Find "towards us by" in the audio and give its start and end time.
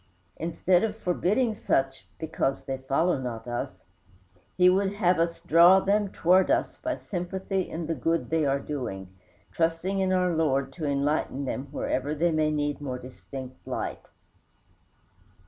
6.11-6.97